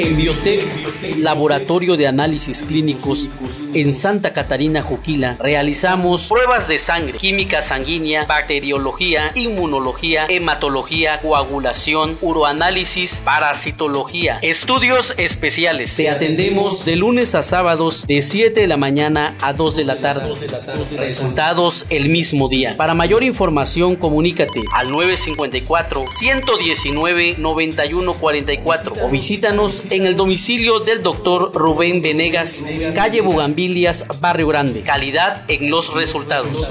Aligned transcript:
En 0.00 0.16
Biotech, 0.16 0.66
Laboratorio 1.18 1.94
de 1.94 2.06
Análisis 2.06 2.62
Clínicos 2.62 3.28
en 3.74 3.92
Santa 3.92 4.32
Catarina, 4.32 4.80
Juquila, 4.80 5.36
realizamos 5.38 6.26
pruebas 6.26 6.68
de 6.68 6.78
sangre, 6.78 7.18
química 7.18 7.60
sanguínea, 7.60 8.24
bacteriología, 8.24 9.30
inmunología, 9.34 10.24
hematología, 10.30 11.20
coagulación, 11.20 12.16
uroanálisis, 12.22 13.20
parasitología, 13.22 14.38
estudios 14.40 15.12
especiales. 15.18 15.94
Te 15.96 16.08
atendemos 16.08 16.86
de 16.86 16.96
lunes 16.96 17.34
a 17.34 17.42
sábados 17.42 18.06
de 18.06 18.22
7 18.22 18.58
de 18.58 18.66
la 18.66 18.78
mañana 18.78 19.36
a 19.42 19.52
2 19.52 19.76
de 19.76 19.84
la 19.84 19.96
tarde. 19.96 20.32
Resultados 20.96 21.84
el 21.90 22.08
mismo 22.08 22.48
día. 22.48 22.74
Para 22.78 22.94
mayor 22.94 23.22
información, 23.22 23.96
comunícate 23.96 24.62
al 24.72 24.90
954 24.90 26.06
119 26.08 27.36
9144 27.36 28.94
o 29.02 29.10
visítanos 29.10 29.89
en 29.90 30.06
el 30.06 30.16
domicilio 30.16 30.80
del 30.80 31.02
doctor 31.02 31.52
Rubén 31.54 32.00
Venegas, 32.00 32.62
calle 32.94 33.20
Bugambilias, 33.20 34.04
Barrio 34.20 34.48
Grande. 34.48 34.82
Calidad 34.82 35.42
en 35.48 35.70
los 35.70 35.94
resultados. 35.94 36.68